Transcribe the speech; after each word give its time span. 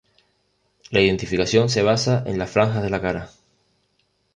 La 0.89 0.99
identificación 0.99 1.69
se 1.69 1.83
basa 1.83 2.23
en 2.25 2.39
las 2.39 2.49
franjas 2.49 2.81
de 2.81 2.89
la 2.89 3.01
cara. 3.01 3.29